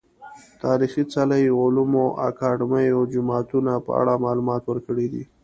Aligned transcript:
تاريخي 0.63 1.03
څلي، 1.13 1.43
علومو 1.59 2.05
اکادميو، 2.29 2.99
جوماتونه 3.13 3.71
په 3.85 3.91
اړه 4.01 4.13
معلومات 4.25 4.63
ورکړي 4.67 5.07
دي 5.13 5.23